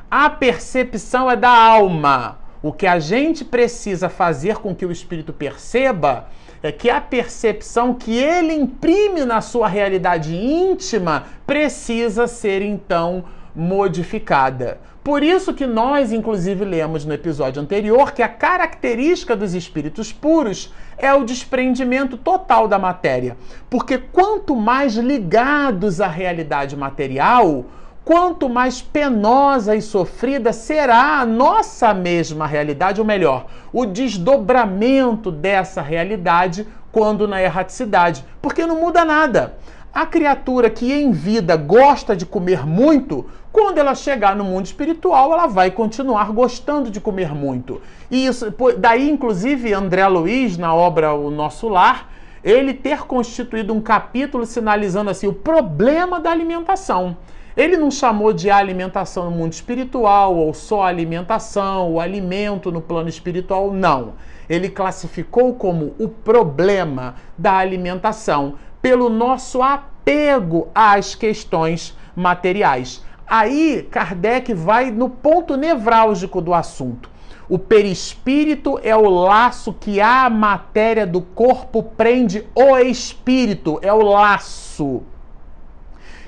A 0.10 0.30
percepção 0.30 1.30
é 1.30 1.36
da 1.36 1.50
alma. 1.50 2.38
O 2.62 2.72
que 2.72 2.88
a 2.88 3.00
gente 3.00 3.44
precisa 3.44 4.10
fazer 4.10 4.58
com 4.58 4.74
que 4.74 4.86
o 4.86 4.92
espírito 4.92 5.32
perceba 5.32 6.28
é 6.64 6.72
que 6.72 6.90
a 6.90 7.00
percepção 7.00 7.94
que 7.94 8.18
ele 8.18 8.54
imprime 8.54 9.24
na 9.24 9.40
sua 9.42 9.68
realidade 9.68 10.36
íntima 10.36 11.26
precisa 11.46 12.26
ser 12.26 12.62
então 12.64 13.26
modificada. 13.56 14.80
Por 15.06 15.22
isso 15.22 15.54
que 15.54 15.68
nós, 15.68 16.12
inclusive, 16.12 16.66
lemos 16.66 17.06
no 17.06 17.14
episódio 17.14 17.62
anterior 17.62 18.12
que 18.12 18.24
a 18.24 18.28
característica 18.28 19.36
dos 19.36 19.54
espíritos 19.54 20.12
puros 20.12 20.74
é 20.98 21.14
o 21.14 21.24
desprendimento 21.24 22.18
total 22.18 22.68
da 22.68 22.80
matéria. 22.80 23.38
Porque 23.70 24.00
quanto 24.00 24.56
mais 24.56 24.96
ligados 24.96 26.02
à 26.02 26.08
realidade 26.08 26.76
material, 26.76 27.66
quanto 28.04 28.50
mais 28.50 28.82
penosa 28.82 29.76
e 29.76 29.82
sofrida 29.84 30.52
será 30.52 31.20
a 31.20 31.26
nossa 31.26 31.94
mesma 31.94 32.48
realidade, 32.48 33.00
ou 33.00 33.06
melhor, 33.06 33.46
o 33.72 33.86
desdobramento 33.86 35.30
dessa 35.30 35.84
realidade 35.84 36.68
quando 36.92 37.28
na 37.28 37.40
erraticidade. 37.40 38.26
Porque 38.42 38.66
não 38.66 38.82
muda 38.82 39.06
nada. 39.06 39.56
A 39.94 40.06
criatura 40.06 40.70
que 40.70 40.92
em 40.92 41.12
vida 41.12 41.56
gosta 41.56 42.18
de 42.18 42.26
comer 42.26 42.66
muito, 42.66 43.30
quando 43.56 43.78
ela 43.78 43.96
chegar 43.96 44.36
no 44.36 44.44
mundo 44.44 44.66
espiritual, 44.66 45.32
ela 45.32 45.48
vai 45.48 45.72
continuar 45.72 46.30
gostando 46.34 46.92
de 46.92 47.00
comer 47.00 47.34
muito. 47.34 47.82
E 48.12 48.26
isso, 48.26 48.54
daí, 48.78 49.10
inclusive, 49.10 49.72
André 49.74 50.06
Luiz, 50.10 50.58
na 50.58 50.76
obra 50.76 51.14
O 51.14 51.32
Nosso 51.32 51.70
Lar, 51.70 52.10
ele 52.44 52.74
ter 52.74 53.04
constituído 53.04 53.74
um 53.74 53.80
capítulo 53.80 54.46
sinalizando 54.46 55.10
assim 55.10 55.28
o 55.28 55.34
problema 55.34 56.20
da 56.20 56.32
alimentação. 56.32 57.16
Ele 57.56 57.78
não 57.78 57.90
chamou 57.90 58.34
de 58.34 58.52
alimentação 58.52 59.24
no 59.24 59.32
mundo 59.32 59.54
espiritual, 59.54 60.36
ou 60.36 60.54
só 60.54 60.84
alimentação, 60.84 61.94
o 61.94 62.02
alimento 62.02 62.74
no 62.74 62.82
plano 62.82 63.08
espiritual, 63.08 63.72
não. 63.72 64.16
Ele 64.50 64.68
classificou 64.68 65.54
como 65.54 65.96
o 65.98 66.10
problema 66.10 67.16
da 67.38 67.54
alimentação 67.54 68.56
pelo 68.82 69.10
nosso 69.10 69.62
apego 69.62 70.68
às 70.76 71.16
questões 71.16 71.96
materiais. 72.14 73.02
Aí 73.28 73.88
Kardec 73.90 74.54
vai 74.54 74.92
no 74.92 75.10
ponto 75.10 75.58
nevrálgico 75.58 76.42
do 76.42 76.54
assunto. 76.54 77.10
O 77.48 77.60
perispírito 77.60 78.80
é 78.82 78.96
o 78.96 79.08
laço 79.08 79.74
que 79.74 80.02
a 80.02 80.30
matéria 80.30 81.06
do 81.06 81.22
corpo 81.22 81.84
prende 81.84 82.48
o 82.56 82.78
espírito, 82.78 83.80
é 83.82 83.94
o 83.94 84.02
laço 84.02 85.04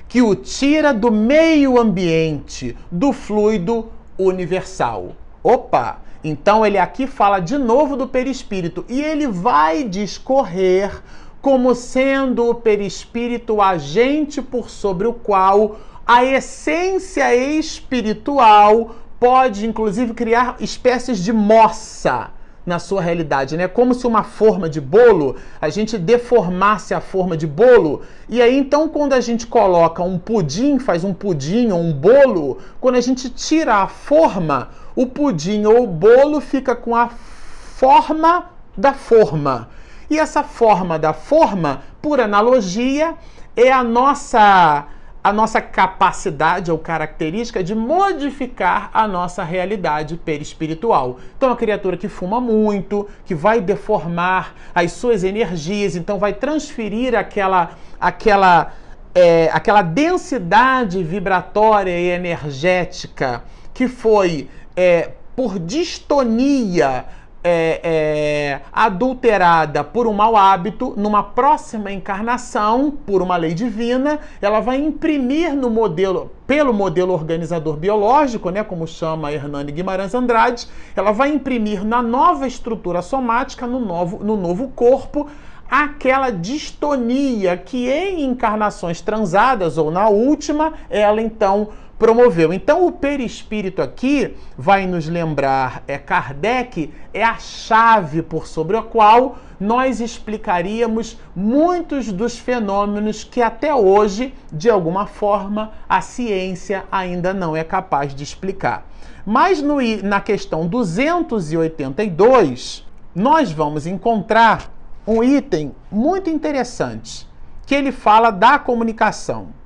que 0.08 0.22
o 0.22 0.34
tira 0.34 0.94
do 0.94 1.12
meio 1.12 1.78
ambiente, 1.78 2.74
do 2.90 3.12
fluido 3.12 3.92
universal. 4.18 5.12
Opa! 5.42 5.98
Então 6.24 6.66
ele 6.66 6.78
aqui 6.78 7.06
fala 7.06 7.38
de 7.38 7.56
novo 7.58 7.96
do 7.96 8.08
perispírito 8.08 8.84
e 8.88 9.00
ele 9.00 9.26
vai 9.26 9.84
discorrer 9.84 11.00
como 11.40 11.74
sendo 11.74 12.48
o 12.48 12.54
perispírito 12.54 13.60
agente 13.62 14.42
por 14.42 14.68
sobre 14.68 15.06
o 15.06 15.12
qual 15.12 15.76
a 16.08 16.24
essência 16.24 17.36
espiritual 17.36 18.94
pode, 19.20 19.66
inclusive, 19.66 20.14
criar 20.14 20.56
espécies 20.58 21.18
de 21.18 21.34
moça 21.34 22.30
na 22.64 22.78
sua 22.78 23.02
realidade, 23.02 23.58
né? 23.58 23.68
Como 23.68 23.92
se 23.92 24.06
uma 24.06 24.22
forma 24.22 24.70
de 24.70 24.80
bolo, 24.80 25.36
a 25.60 25.68
gente 25.68 25.98
deformasse 25.98 26.94
a 26.94 27.00
forma 27.02 27.36
de 27.36 27.46
bolo, 27.46 28.00
e 28.26 28.40
aí 28.40 28.58
então 28.58 28.88
quando 28.88 29.12
a 29.12 29.20
gente 29.20 29.46
coloca 29.46 30.02
um 30.02 30.18
pudim, 30.18 30.78
faz 30.78 31.04
um 31.04 31.12
pudim 31.12 31.70
ou 31.72 31.80
um 31.80 31.92
bolo, 31.92 32.56
quando 32.80 32.96
a 32.96 33.02
gente 33.02 33.28
tira 33.28 33.76
a 33.76 33.86
forma, 33.86 34.70
o 34.96 35.06
pudim 35.06 35.66
ou 35.66 35.84
o 35.84 35.86
bolo 35.86 36.40
fica 36.40 36.74
com 36.74 36.96
a 36.96 37.08
forma 37.08 38.46
da 38.74 38.94
forma. 38.94 39.68
E 40.08 40.18
essa 40.18 40.42
forma 40.42 40.98
da 40.98 41.12
forma, 41.12 41.82
por 42.00 42.18
analogia, 42.18 43.14
é 43.54 43.70
a 43.70 43.84
nossa 43.84 44.86
a 45.22 45.32
nossa 45.32 45.60
capacidade 45.60 46.70
ou 46.70 46.78
característica 46.78 47.62
de 47.62 47.74
modificar 47.74 48.90
a 48.94 49.06
nossa 49.06 49.42
realidade 49.42 50.16
perispiritual. 50.16 51.18
Então, 51.36 51.50
a 51.50 51.56
criatura 51.56 51.96
que 51.96 52.08
fuma 52.08 52.40
muito, 52.40 53.08
que 53.24 53.34
vai 53.34 53.60
deformar 53.60 54.54
as 54.74 54.92
suas 54.92 55.24
energias, 55.24 55.96
então 55.96 56.18
vai 56.18 56.32
transferir 56.32 57.14
aquela, 57.14 57.72
aquela, 58.00 58.72
é, 59.14 59.50
aquela 59.52 59.82
densidade 59.82 61.02
vibratória 61.02 61.98
e 61.98 62.10
energética 62.10 63.42
que 63.74 63.88
foi 63.88 64.48
é, 64.76 65.10
por 65.34 65.58
distonia 65.58 67.04
é, 67.48 67.80
é, 67.82 68.60
adulterada 68.70 69.82
por 69.82 70.06
um 70.06 70.12
mau 70.12 70.36
hábito, 70.36 70.92
numa 70.96 71.22
próxima 71.22 71.90
encarnação, 71.90 72.90
por 72.90 73.22
uma 73.22 73.36
lei 73.36 73.54
divina, 73.54 74.18
ela 74.42 74.60
vai 74.60 74.76
imprimir 74.76 75.54
no 75.54 75.70
modelo, 75.70 76.30
pelo 76.46 76.74
modelo 76.74 77.14
organizador 77.14 77.76
biológico, 77.76 78.50
né, 78.50 78.62
como 78.62 78.86
chama 78.86 79.32
Hernani 79.32 79.72
Guimarães 79.72 80.14
Andrade, 80.14 80.68
ela 80.94 81.10
vai 81.10 81.30
imprimir 81.30 81.84
na 81.84 82.02
nova 82.02 82.46
estrutura 82.46 83.00
somática, 83.00 83.66
no 83.66 83.80
novo, 83.80 84.22
no 84.22 84.36
novo 84.36 84.68
corpo, 84.68 85.26
aquela 85.70 86.30
distonia 86.30 87.56
que 87.56 87.88
em 87.88 88.24
encarnações 88.24 89.00
transadas 89.00 89.78
ou 89.78 89.90
na 89.90 90.08
última, 90.08 90.74
ela 90.90 91.20
então 91.20 91.68
promoveu. 91.98 92.52
Então 92.52 92.86
o 92.86 92.92
perispírito 92.92 93.82
aqui 93.82 94.36
vai 94.56 94.86
nos 94.86 95.08
lembrar, 95.08 95.82
é 95.88 95.98
Kardec 95.98 96.94
é 97.12 97.24
a 97.24 97.38
chave 97.38 98.22
por 98.22 98.46
sobre 98.46 98.76
a 98.76 98.82
qual 98.82 99.38
nós 99.58 99.98
explicaríamos 100.00 101.18
muitos 101.34 102.12
dos 102.12 102.38
fenômenos 102.38 103.24
que 103.24 103.42
até 103.42 103.74
hoje, 103.74 104.32
de 104.52 104.70
alguma 104.70 105.06
forma, 105.06 105.72
a 105.88 106.00
ciência 106.00 106.84
ainda 106.92 107.34
não 107.34 107.56
é 107.56 107.64
capaz 107.64 108.14
de 108.14 108.22
explicar. 108.22 108.86
Mas 109.26 109.60
no, 109.60 109.78
na 110.04 110.20
questão 110.20 110.64
282, 110.66 112.86
nós 113.14 113.50
vamos 113.50 113.86
encontrar 113.86 114.70
um 115.06 115.24
item 115.24 115.74
muito 115.90 116.28
interessante, 116.30 117.26
que 117.66 117.74
ele 117.74 117.90
fala 117.90 118.30
da 118.30 118.58
comunicação. 118.58 119.57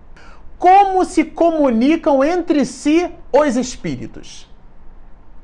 Como 0.63 1.05
se 1.05 1.25
comunicam 1.25 2.23
entre 2.23 2.65
si 2.65 3.11
os 3.33 3.57
espíritos? 3.57 4.49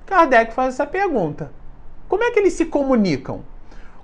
Kardec 0.06 0.54
faz 0.54 0.74
essa 0.74 0.86
pergunta. 0.86 1.50
Como 2.08 2.22
é 2.22 2.30
que 2.30 2.38
eles 2.38 2.52
se 2.52 2.66
comunicam? 2.66 3.40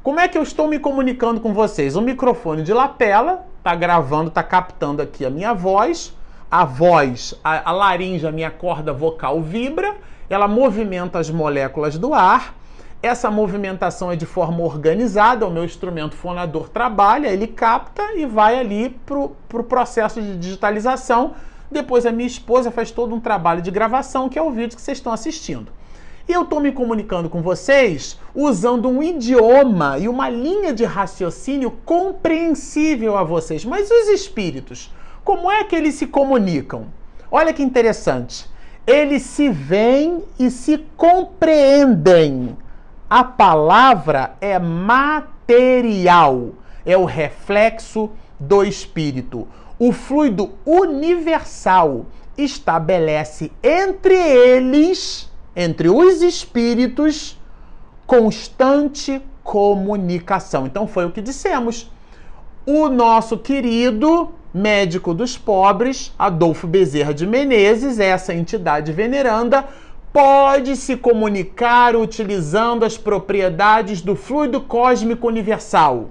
Como 0.02 0.18
é 0.18 0.26
que 0.26 0.36
eu 0.36 0.42
estou 0.42 0.66
me 0.66 0.76
comunicando 0.76 1.40
com 1.40 1.54
vocês? 1.54 1.94
O 1.94 2.02
microfone 2.02 2.64
de 2.64 2.72
lapela 2.72 3.46
está 3.58 3.76
gravando, 3.76 4.26
está 4.26 4.42
captando 4.42 5.00
aqui 5.00 5.24
a 5.24 5.30
minha 5.30 5.54
voz. 5.54 6.12
A 6.50 6.64
voz, 6.64 7.38
a, 7.44 7.70
a 7.70 7.72
laringe, 7.72 8.26
a 8.26 8.32
minha 8.32 8.50
corda 8.50 8.92
vocal 8.92 9.40
vibra, 9.40 9.94
ela 10.28 10.48
movimenta 10.48 11.20
as 11.20 11.30
moléculas 11.30 11.96
do 11.96 12.12
ar 12.12 12.56
essa 13.04 13.30
movimentação 13.30 14.10
é 14.10 14.16
de 14.16 14.24
forma 14.24 14.62
organizada, 14.62 15.46
o 15.46 15.50
meu 15.50 15.64
instrumento 15.64 16.16
fonador 16.16 16.70
trabalha, 16.70 17.28
ele 17.28 17.46
capta 17.46 18.02
e 18.14 18.24
vai 18.24 18.58
ali 18.58 18.90
para 19.04 19.18
o 19.18 19.28
pro 19.48 19.62
processo 19.62 20.22
de 20.22 20.38
digitalização. 20.38 21.34
Depois 21.70 22.06
a 22.06 22.12
minha 22.12 22.26
esposa 22.26 22.70
faz 22.70 22.90
todo 22.90 23.14
um 23.14 23.20
trabalho 23.20 23.60
de 23.60 23.70
gravação, 23.70 24.28
que 24.28 24.38
é 24.38 24.42
o 24.42 24.50
vídeo 24.50 24.76
que 24.76 24.82
vocês 24.82 24.96
estão 24.96 25.12
assistindo. 25.12 25.70
E 26.26 26.32
eu 26.32 26.42
estou 26.42 26.60
me 26.60 26.72
comunicando 26.72 27.28
com 27.28 27.42
vocês 27.42 28.18
usando 28.34 28.88
um 28.88 29.02
idioma 29.02 29.98
e 29.98 30.08
uma 30.08 30.30
linha 30.30 30.72
de 30.72 30.84
raciocínio 30.84 31.70
compreensível 31.84 33.18
a 33.18 33.22
vocês. 33.22 33.66
Mas 33.66 33.90
os 33.90 34.08
espíritos, 34.08 34.90
como 35.22 35.50
é 35.50 35.62
que 35.64 35.76
eles 35.76 35.96
se 35.96 36.06
comunicam? 36.06 36.86
Olha 37.30 37.52
que 37.52 37.62
interessante. 37.62 38.48
Eles 38.86 39.22
se 39.22 39.50
veem 39.50 40.24
e 40.38 40.50
se 40.50 40.78
compreendem. 40.96 42.56
A 43.08 43.22
palavra 43.22 44.34
é 44.40 44.58
material, 44.58 46.50
é 46.86 46.96
o 46.96 47.04
reflexo 47.04 48.10
do 48.40 48.64
espírito. 48.64 49.46
O 49.78 49.92
fluido 49.92 50.52
universal 50.64 52.06
estabelece 52.36 53.52
entre 53.62 54.14
eles, 54.14 55.30
entre 55.54 55.88
os 55.88 56.22
espíritos, 56.22 57.38
constante 58.06 59.20
comunicação. 59.42 60.66
Então 60.66 60.86
foi 60.86 61.04
o 61.04 61.10
que 61.10 61.20
dissemos. 61.20 61.90
O 62.66 62.88
nosso 62.88 63.36
querido 63.36 64.30
médico 64.52 65.12
dos 65.12 65.36
pobres, 65.36 66.14
Adolfo 66.18 66.66
Bezerra 66.66 67.12
de 67.12 67.26
Menezes, 67.26 68.00
essa 68.00 68.32
entidade 68.32 68.92
veneranda, 68.92 69.68
pode 70.14 70.76
se 70.76 70.96
comunicar 70.96 71.96
utilizando 71.96 72.84
as 72.84 72.96
propriedades 72.96 74.00
do 74.00 74.14
fluido 74.14 74.60
cósmico 74.60 75.26
universal, 75.26 76.10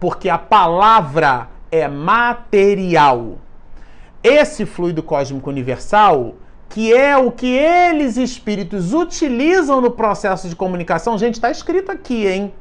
porque 0.00 0.30
a 0.30 0.38
palavra 0.38 1.50
é 1.70 1.86
material. 1.86 3.36
Esse 4.22 4.64
fluido 4.64 5.02
cósmico 5.02 5.50
universal, 5.50 6.36
que 6.70 6.90
é 6.94 7.18
o 7.18 7.30
que 7.30 7.48
eles 7.48 8.16
espíritos 8.16 8.94
utilizam 8.94 9.78
no 9.78 9.90
processo 9.90 10.48
de 10.48 10.56
comunicação, 10.56 11.18
gente, 11.18 11.34
está 11.34 11.50
escrito 11.50 11.92
aqui, 11.92 12.26
hein? 12.26 12.54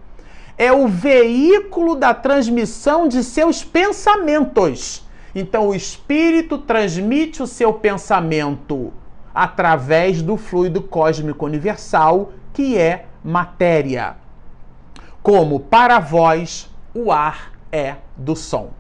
É 0.58 0.74
o 0.74 0.90
veículo 0.90 1.96
da 1.96 2.13
transmissão 2.13 3.08
de 3.08 3.24
seus 3.24 3.63
pensamentos. 3.63 5.08
Então, 5.34 5.70
o 5.70 5.74
espírito 5.74 6.58
transmite 6.58 7.42
o 7.42 7.48
seu 7.48 7.72
pensamento 7.72 8.92
através 9.34 10.22
do 10.22 10.38
fluido 10.38 10.82
cósmico 10.82 11.46
universal, 11.46 12.32
que 12.54 12.78
é 12.78 13.06
matéria. 13.24 14.16
Como 15.22 15.60
para 15.60 16.00
vós 16.00 16.70
o 16.94 17.12
ar 17.12 17.54
é 17.72 17.96
do 18.16 18.36
som. 18.36 18.72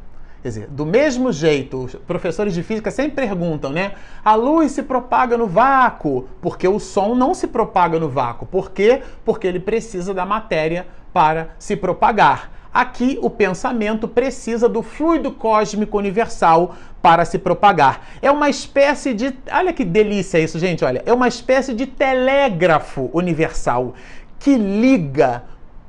Quer 0.41 0.49
dizer, 0.49 0.67
do 0.67 0.85
mesmo 0.85 1.31
jeito, 1.31 1.85
os 1.85 1.95
professores 1.95 2.53
de 2.53 2.61
física 2.61 2.91
sempre 2.91 3.25
perguntam, 3.25 3.71
né? 3.71 3.93
A 4.25 4.35
luz 4.35 4.73
se 4.73 4.83
propaga 4.83 5.37
no 5.37 5.47
vácuo, 5.47 6.27
porque 6.41 6.67
o 6.67 6.79
som 6.79 7.15
não 7.15 7.33
se 7.33 7.47
propaga 7.47 7.97
no 7.97 8.09
vácuo. 8.09 8.45
Por 8.45 8.71
quê? 8.71 9.01
Porque 9.23 9.47
ele 9.47 9.59
precisa 9.59 10.13
da 10.13 10.25
matéria 10.25 10.85
para 11.13 11.55
se 11.57 11.77
propagar. 11.77 12.51
Aqui, 12.73 13.19
o 13.21 13.29
pensamento 13.29 14.07
precisa 14.07 14.67
do 14.67 14.81
fluido 14.81 15.31
cósmico 15.31 15.95
universal 15.95 16.75
para 17.03 17.23
se 17.23 17.37
propagar. 17.37 18.07
É 18.19 18.31
uma 18.31 18.49
espécie 18.49 19.13
de. 19.13 19.31
Olha 19.51 19.71
que 19.71 19.85
delícia 19.85 20.39
isso, 20.39 20.57
gente. 20.57 20.83
Olha, 20.83 21.03
é 21.05 21.13
uma 21.13 21.27
espécie 21.27 21.73
de 21.73 21.85
telégrafo 21.85 23.11
universal 23.13 23.93
que 24.39 24.57
liga 24.57 25.43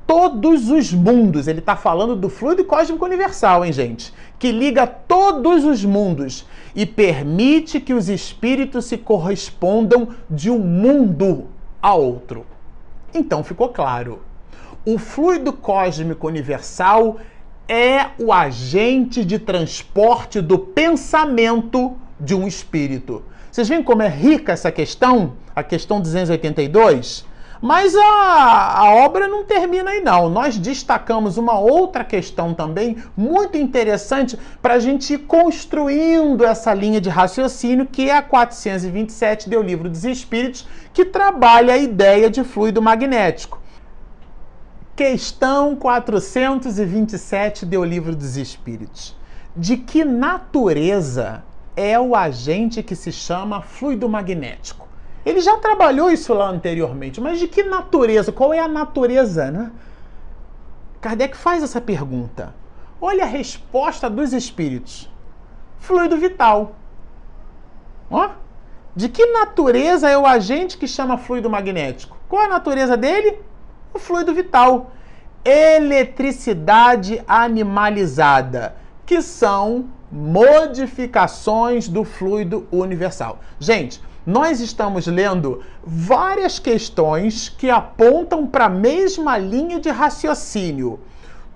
todos 0.05 0.69
os 0.69 0.93
mundos. 0.93 1.47
Ele 1.47 1.57
está 1.57 1.75
falando 1.75 2.15
do 2.15 2.29
fluido 2.29 2.63
cósmico 2.63 3.03
universal, 3.03 3.65
hein, 3.65 3.73
gente? 3.73 4.13
Que 4.37 4.51
liga 4.51 4.85
todos 4.85 5.65
os 5.65 5.83
mundos 5.83 6.45
e 6.75 6.85
permite 6.85 7.79
que 7.79 7.95
os 7.95 8.09
espíritos 8.09 8.85
se 8.85 8.97
correspondam 8.97 10.09
de 10.29 10.51
um 10.51 10.59
mundo 10.59 11.47
a 11.81 11.95
outro. 11.95 12.45
Então 13.11 13.43
ficou 13.43 13.69
claro 13.69 14.21
o 14.85 14.99
fluido 14.99 15.51
cósmico 15.51 16.27
universal 16.27 17.17
é 17.67 18.07
o 18.19 18.31
agente 18.31 19.25
de 19.25 19.39
transporte 19.39 20.39
do 20.39 20.59
pensamento 20.59 21.97
de 22.19 22.35
um 22.35 22.47
espírito. 22.47 23.23
Vocês 23.51 23.67
veem 23.67 23.81
como 23.81 24.03
é 24.03 24.07
rica 24.07 24.53
essa 24.53 24.71
questão, 24.71 25.33
a 25.55 25.63
questão 25.63 25.99
282? 25.99 27.25
Mas 27.61 27.95
a, 27.95 28.79
a 28.79 28.93
obra 29.05 29.27
não 29.27 29.43
termina 29.43 29.89
aí, 29.89 30.01
não. 30.01 30.29
Nós 30.29 30.55
destacamos 30.57 31.37
uma 31.37 31.57
outra 31.57 32.03
questão 32.03 32.53
também 32.53 32.97
muito 33.17 33.57
interessante 33.57 34.37
para 34.61 34.75
a 34.75 34.79
gente 34.79 35.13
ir 35.13 35.19
construindo 35.19 36.45
essa 36.45 36.73
linha 36.75 37.01
de 37.01 37.09
raciocínio, 37.09 37.87
que 37.87 38.09
é 38.09 38.17
a 38.17 38.21
427 38.21 39.49
do 39.49 39.63
Livro 39.63 39.89
dos 39.89 40.03
Espíritos, 40.03 40.67
que 40.93 41.05
trabalha 41.05 41.73
a 41.73 41.77
ideia 41.77 42.29
de 42.29 42.43
fluido 42.43 42.83
magnético. 42.83 43.64
Questão 44.95 45.75
427 45.75 47.65
do 47.65 47.83
Livro 47.83 48.15
dos 48.15 48.37
Espíritos. 48.37 49.13
De 49.53 49.75
que 49.75 50.05
natureza 50.05 51.43
é 51.75 51.99
o 51.99 52.15
agente 52.15 52.81
que 52.81 52.95
se 52.95 53.11
chama 53.11 53.61
fluido 53.61 54.07
magnético? 54.07 54.87
Ele 55.25 55.41
já 55.41 55.57
trabalhou 55.57 56.09
isso 56.09 56.33
lá 56.33 56.47
anteriormente, 56.47 57.19
mas 57.19 57.39
de 57.39 57.47
que 57.49 57.61
natureza? 57.63 58.31
Qual 58.31 58.53
é 58.53 58.59
a 58.59 58.69
natureza, 58.69 59.51
né? 59.51 59.69
Kardec 61.01 61.35
faz 61.35 61.61
essa 61.61 61.81
pergunta. 61.81 62.55
Olha 63.01 63.25
a 63.25 63.27
resposta 63.27 64.09
dos 64.09 64.31
espíritos. 64.31 65.11
Fluido 65.77 66.15
vital. 66.15 66.73
Ó, 68.09 68.29
de 68.95 69.09
que 69.09 69.25
natureza 69.25 70.09
é 70.09 70.17
o 70.17 70.25
agente 70.25 70.77
que 70.77 70.87
chama 70.87 71.17
fluido 71.17 71.49
magnético? 71.49 72.15
Qual 72.29 72.43
a 72.43 72.47
natureza 72.47 72.95
dele? 72.95 73.39
O 73.95 73.99
fluido 73.99 74.33
vital. 74.33 74.91
Eletricidade 75.43 77.21
animalizada, 77.27 78.75
que 79.05 79.21
são 79.21 79.85
modificações 80.11 81.87
do 81.87 82.03
fluido 82.03 82.67
universal. 82.71 83.39
Gente, 83.59 84.01
nós 84.25 84.59
estamos 84.59 85.05
lendo 85.07 85.61
várias 85.85 86.57
questões 86.57 87.47
que 87.47 87.69
apontam 87.69 88.47
para 88.47 88.65
a 88.65 88.69
mesma 88.69 89.37
linha 89.37 89.79
de 89.79 89.89
raciocínio. 89.89 90.99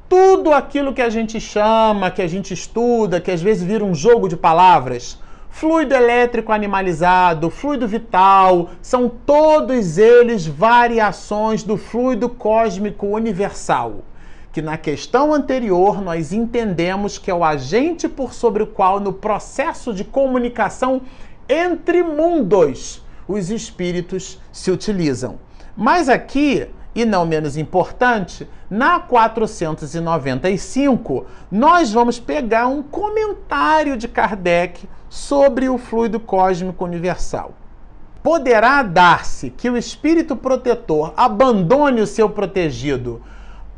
Tudo 0.08 0.54
aquilo 0.54 0.93
que 0.93 1.02
a 1.02 1.10
gente 1.10 1.39
chama, 1.39 2.12
que 2.12 2.21
a 2.21 2.28
gente 2.28 2.54
estuda, 2.54 3.19
que 3.19 3.32
às 3.32 3.41
vezes 3.41 3.63
vira 3.63 3.84
um 3.84 3.93
jogo 3.93 4.28
de 4.28 4.38
palavras, 4.38 5.19
Fluido 5.60 5.93
elétrico 5.93 6.54
animalizado, 6.54 7.50
fluido 7.50 7.86
vital, 7.86 8.69
são 8.82 9.10
todos 9.10 9.98
eles 9.98 10.48
variações 10.48 11.63
do 11.63 11.76
fluido 11.76 12.30
cósmico 12.30 13.08
universal, 13.08 14.06
que 14.54 14.62
na 14.62 14.78
questão 14.78 15.34
anterior 15.34 16.02
nós 16.02 16.32
entendemos 16.32 17.17
que 17.17 17.30
é 17.30 17.34
o 17.34 17.43
agente 17.43 18.08
por 18.08 18.34
sobre 18.34 18.63
o 18.63 18.67
qual, 18.67 19.02
no 19.02 19.12
processo 19.12 19.93
de 19.93 20.06
comunicação 20.06 21.02
entre 21.50 22.04
mundos, 22.04 23.04
os 23.28 23.50
espíritos 23.50 24.39
se 24.54 24.72
utilizam. 24.72 25.39
Mas 25.76 26.08
aqui, 26.08 26.69
e 27.01 27.05
não 27.05 27.25
menos 27.25 27.55
importante, 27.55 28.45
na 28.69 28.99
495, 28.99 31.25
nós 31.49 31.93
vamos 31.93 32.19
pegar 32.19 32.67
um 32.67 32.83
comentário 32.83 33.95
de 33.95 34.05
Kardec 34.07 34.89
sobre 35.09 35.69
o 35.69 35.77
fluido 35.77 36.19
cósmico 36.19 36.83
universal. 36.83 37.53
Poderá 38.21 38.83
dar-se 38.83 39.49
que 39.49 39.69
o 39.69 39.77
espírito 39.77 40.35
protetor 40.35 41.13
abandone 41.15 42.01
o 42.01 42.07
seu 42.07 42.29
protegido 42.29 43.21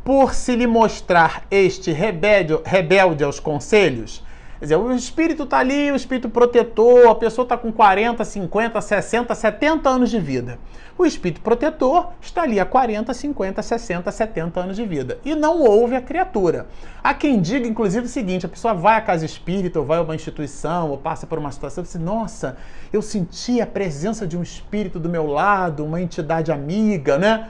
por 0.04 0.34
se 0.34 0.56
lhe 0.56 0.66
mostrar 0.66 1.44
este 1.52 1.92
rebelde, 1.92 2.60
rebelde 2.66 3.24
aos 3.24 3.40
conselhos? 3.40 4.24
Quer 4.62 4.66
dizer, 4.66 4.76
o 4.76 4.92
espírito 4.92 5.42
está 5.42 5.58
ali, 5.58 5.92
o 5.92 5.96
espírito 5.96 6.30
protetor, 6.30 7.08
a 7.08 7.16
pessoa 7.16 7.42
está 7.42 7.58
com 7.58 7.72
40, 7.72 8.24
50, 8.24 8.80
60, 8.80 9.34
70 9.34 9.90
anos 9.90 10.12
de 10.12 10.20
vida. 10.20 10.60
O 10.96 11.04
espírito 11.04 11.42
protetor 11.42 12.10
está 12.22 12.44
ali 12.44 12.60
há 12.60 12.66
40, 12.66 13.12
50, 13.12 13.60
60, 13.60 14.12
70 14.12 14.60
anos 14.60 14.76
de 14.76 14.86
vida. 14.86 15.18
E 15.26 15.34
não 15.34 15.64
ouve 15.64 15.96
a 15.96 16.02
criatura. 16.02 16.68
Há 17.04 17.12
quem 17.12 17.42
diga, 17.42 17.68
inclusive, 17.68 18.06
o 18.06 18.08
seguinte: 18.08 18.46
a 18.46 18.50
pessoa 18.50 18.76
vai 18.76 18.98
à 18.98 19.02
casa 19.02 19.26
espírita, 19.26 19.80
ou 19.80 19.86
vai 19.86 19.98
a 19.98 20.04
uma 20.04 20.14
instituição, 20.14 20.92
ou 20.92 20.98
passa 21.00 21.26
por 21.26 21.40
uma 21.40 21.52
situação 21.52 21.84
e 21.84 21.88
diz: 21.88 21.96
Nossa, 21.96 22.56
eu 22.94 23.02
senti 23.02 23.60
a 23.60 23.66
presença 23.66 24.28
de 24.28 24.38
um 24.38 24.44
espírito 24.44 25.00
do 25.00 25.10
meu 25.10 25.26
lado, 25.26 25.84
uma 25.84 26.00
entidade 26.00 26.52
amiga, 26.52 27.18
né? 27.18 27.50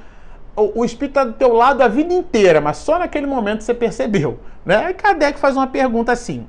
o 0.56 0.86
espírito 0.86 1.20
está 1.20 1.24
do 1.26 1.34
teu 1.34 1.54
lado 1.54 1.82
a 1.82 1.90
vida 1.90 2.14
inteira, 2.14 2.62
mas 2.62 2.78
só 2.78 3.00
naquele 3.00 3.26
momento 3.26 3.64
você 3.64 3.74
percebeu. 3.74 4.40
Né? 4.66 4.94
Kardec 4.94 5.38
faz 5.40 5.58
uma 5.58 5.68
pergunta 5.68 6.14
assim: 6.14 6.48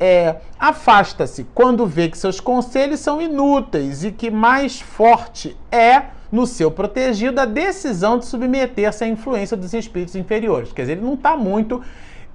é, 0.00 0.36
afasta-se 0.58 1.44
quando 1.54 1.86
vê 1.86 2.08
que 2.08 2.16
seus 2.16 2.40
conselhos 2.40 3.00
são 3.00 3.20
inúteis 3.20 4.04
e 4.04 4.12
que 4.12 4.30
mais 4.30 4.80
forte 4.80 5.56
é 5.70 6.02
no 6.30 6.46
seu 6.46 6.70
protegido 6.70 7.40
a 7.40 7.44
decisão 7.44 8.18
de 8.18 8.26
submeter-se 8.26 9.02
à 9.02 9.08
influência 9.08 9.56
dos 9.56 9.72
espíritos 9.72 10.14
inferiores. 10.14 10.72
Quer 10.72 10.82
dizer, 10.82 10.92
ele 10.92 11.06
não 11.06 11.14
está 11.14 11.36
muito 11.36 11.82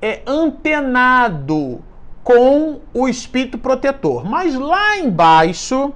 é, 0.02 0.22
antenado 0.26 1.82
com 2.24 2.80
o 2.94 3.08
espírito 3.08 3.58
protetor. 3.58 4.26
Mas 4.26 4.56
lá 4.56 4.98
embaixo 4.98 5.94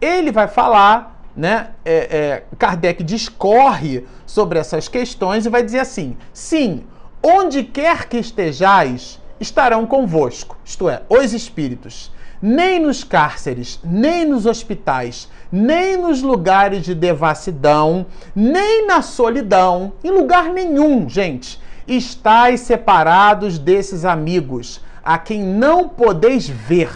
ele 0.00 0.30
vai 0.30 0.48
falar, 0.48 1.22
né? 1.36 1.70
É, 1.84 1.94
é, 1.94 2.44
Kardec 2.58 3.02
discorre 3.02 4.04
sobre 4.26 4.58
essas 4.58 4.88
questões 4.88 5.46
e 5.46 5.48
vai 5.48 5.62
dizer 5.62 5.80
assim: 5.80 6.16
sim, 6.32 6.84
onde 7.22 7.62
quer 7.62 8.08
que 8.08 8.18
estejais 8.18 9.17
estarão 9.40 9.86
convosco, 9.86 10.56
isto 10.64 10.88
é, 10.88 11.02
os 11.08 11.32
espíritos. 11.32 12.12
Nem 12.40 12.78
nos 12.78 13.02
cárceres, 13.02 13.80
nem 13.82 14.24
nos 14.24 14.46
hospitais, 14.46 15.28
nem 15.50 15.96
nos 15.96 16.22
lugares 16.22 16.84
de 16.84 16.94
devassidão, 16.94 18.06
nem 18.34 18.86
na 18.86 19.02
solidão, 19.02 19.94
em 20.04 20.10
lugar 20.10 20.50
nenhum, 20.50 21.08
gente, 21.08 21.60
estáis 21.86 22.60
separados 22.60 23.58
desses 23.58 24.04
amigos, 24.04 24.80
a 25.02 25.18
quem 25.18 25.42
não 25.42 25.88
podeis 25.88 26.48
ver, 26.48 26.92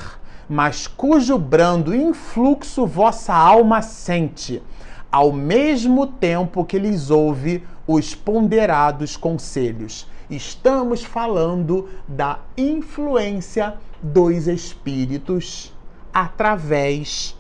mas 0.49 0.87
cujo 0.87 1.39
brando 1.39 1.95
influxo 1.95 2.87
vossa 2.87 3.35
alma 3.35 3.81
sente, 3.81 4.63
ao 5.11 5.33
mesmo 5.33 6.07
tempo 6.07 6.65
que 6.65 6.79
lhes 6.79 7.11
ouve 7.11 7.65
os 7.87 8.15
ponderados 8.15 9.17
conselhos. 9.17 10.07
Estamos 10.33 11.05
falando 11.05 11.91
da 12.09 12.39
influência 12.57 13.75
dos 14.03 14.49
espíritos 14.49 15.75
através 16.11 17.37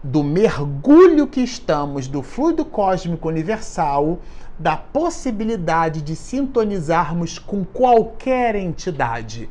do 0.00 0.22
mergulho 0.22 1.26
que 1.26 1.40
estamos 1.40 2.06
do 2.06 2.22
fluido 2.22 2.64
cósmico 2.64 3.26
universal, 3.26 4.20
da 4.56 4.76
possibilidade 4.76 6.02
de 6.02 6.14
sintonizarmos 6.14 7.36
com 7.40 7.64
qualquer 7.64 8.54
entidade 8.54 9.50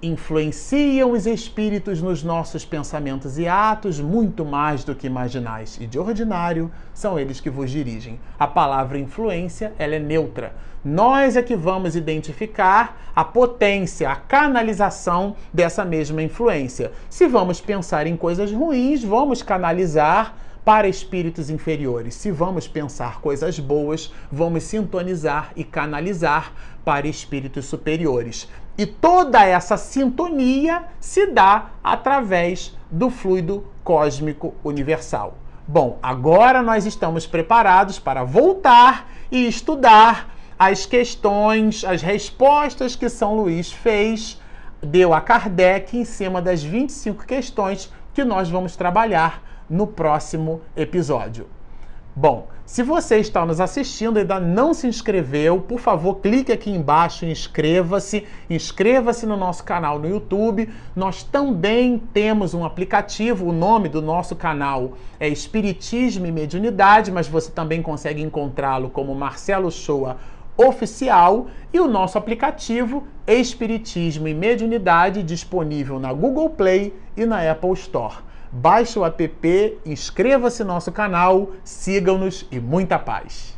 influenciam 0.00 1.10
os 1.10 1.26
espíritos 1.26 2.00
nos 2.00 2.22
nossos 2.22 2.64
pensamentos 2.64 3.36
e 3.38 3.48
atos 3.48 4.00
muito 4.00 4.44
mais 4.44 4.84
do 4.84 4.94
que 4.94 5.06
imaginais, 5.06 5.76
e 5.80 5.86
de 5.86 5.98
ordinário 5.98 6.70
são 6.94 7.18
eles 7.18 7.40
que 7.40 7.50
vos 7.50 7.70
dirigem. 7.70 8.20
A 8.38 8.46
palavra 8.46 8.98
influência, 8.98 9.72
ela 9.78 9.96
é 9.96 9.98
neutra. 9.98 10.54
Nós 10.84 11.36
é 11.36 11.42
que 11.42 11.56
vamos 11.56 11.96
identificar 11.96 13.10
a 13.14 13.24
potência, 13.24 14.10
a 14.10 14.16
canalização 14.16 15.34
dessa 15.52 15.84
mesma 15.84 16.22
influência. 16.22 16.92
Se 17.10 17.26
vamos 17.26 17.60
pensar 17.60 18.06
em 18.06 18.16
coisas 18.16 18.52
ruins, 18.52 19.02
vamos 19.02 19.42
canalizar 19.42 20.36
para 20.64 20.86
espíritos 20.86 21.50
inferiores. 21.50 22.14
Se 22.14 22.30
vamos 22.30 22.68
pensar 22.68 23.20
coisas 23.20 23.58
boas, 23.58 24.12
vamos 24.30 24.64
sintonizar 24.64 25.50
e 25.56 25.64
canalizar 25.64 26.52
para 26.84 27.08
espíritos 27.08 27.64
superiores. 27.64 28.48
E 28.76 28.86
toda 28.86 29.44
essa 29.44 29.76
sintonia 29.76 30.84
se 31.00 31.26
dá 31.26 31.70
através 31.82 32.76
do 32.88 33.10
fluido 33.10 33.66
cósmico 33.82 34.54
universal. 34.62 35.38
Bom, 35.66 35.98
agora 36.00 36.62
nós 36.62 36.86
estamos 36.86 37.26
preparados 37.26 37.98
para 37.98 38.22
voltar 38.22 39.10
e 39.30 39.48
estudar 39.48 40.37
as 40.58 40.84
questões, 40.84 41.84
as 41.84 42.02
respostas 42.02 42.96
que 42.96 43.08
São 43.08 43.36
Luís 43.36 43.70
fez, 43.70 44.40
deu 44.82 45.14
a 45.14 45.20
Kardec 45.20 45.96
em 45.96 46.04
cima 46.04 46.42
das 46.42 46.62
25 46.62 47.24
questões 47.24 47.92
que 48.12 48.24
nós 48.24 48.50
vamos 48.50 48.74
trabalhar 48.74 49.42
no 49.70 49.86
próximo 49.86 50.60
episódio. 50.76 51.46
Bom, 52.16 52.48
se 52.66 52.82
você 52.82 53.18
está 53.18 53.46
nos 53.46 53.60
assistindo 53.60 54.18
e 54.18 54.22
ainda 54.22 54.40
não 54.40 54.74
se 54.74 54.88
inscreveu, 54.88 55.60
por 55.60 55.78
favor, 55.78 56.16
clique 56.16 56.50
aqui 56.50 56.68
embaixo 56.68 57.24
e 57.24 57.30
inscreva-se. 57.30 58.26
Inscreva-se 58.50 59.24
no 59.24 59.36
nosso 59.36 59.62
canal 59.62 60.00
no 60.00 60.08
YouTube. 60.08 60.68
Nós 60.96 61.22
também 61.22 61.96
temos 62.12 62.54
um 62.54 62.64
aplicativo, 62.64 63.46
o 63.46 63.52
nome 63.52 63.88
do 63.88 64.02
nosso 64.02 64.34
canal 64.34 64.94
é 65.20 65.28
Espiritismo 65.28 66.26
e 66.26 66.32
Mediunidade, 66.32 67.12
mas 67.12 67.28
você 67.28 67.52
também 67.52 67.80
consegue 67.80 68.20
encontrá-lo 68.20 68.90
como 68.90 69.14
Marcelo 69.14 69.70
Shoa 69.70 70.16
Oficial 70.58 71.46
e 71.72 71.78
o 71.78 71.86
nosso 71.86 72.18
aplicativo 72.18 73.06
Espiritismo 73.24 74.26
e 74.26 74.34
Mediunidade 74.34 75.22
disponível 75.22 76.00
na 76.00 76.12
Google 76.12 76.50
Play 76.50 76.92
e 77.16 77.24
na 77.24 77.48
Apple 77.48 77.74
Store. 77.74 78.16
Baixe 78.50 78.98
o 78.98 79.04
app, 79.04 79.78
inscreva-se 79.86 80.64
no 80.64 80.72
nosso 80.74 80.90
canal, 80.90 81.50
sigam-nos 81.62 82.44
e 82.50 82.58
muita 82.58 82.98
paz! 82.98 83.56